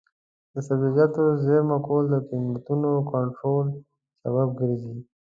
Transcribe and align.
د 0.53 0.55
سبزیجاتو 0.67 1.23
زېرمه 1.45 1.77
کول 1.87 2.05
د 2.09 2.15
قیمتونو 2.29 2.89
کنټرول 3.11 3.65
سبب 4.21 4.47
ګرځي. 4.59 4.95